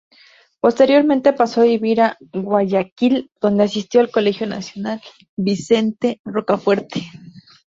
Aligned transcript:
Posteriormente 0.59 1.31
pasó 1.31 1.61
a 1.61 1.65
vivir 1.65 2.01
a 2.01 2.17
Guayaquil, 2.33 3.29
donde 3.39 3.65
asistió 3.65 4.01
al 4.01 4.09
Colegio 4.09 4.47
Nacional 4.47 4.99
Vicente 5.37 6.19
Rocafuerte. 6.25 7.03